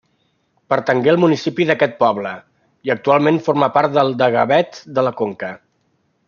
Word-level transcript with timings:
Pertangué 0.73 1.11
al 1.11 1.19
municipi 1.23 1.67
d'aquest 1.71 1.93
poble, 1.99 2.31
i 2.89 2.93
actualment 2.95 3.37
forma 3.49 3.69
part 3.77 3.95
del 3.99 4.11
de 4.23 4.31
Gavet 4.37 4.81
de 4.99 5.05
la 5.11 5.15
Conca. 5.23 5.53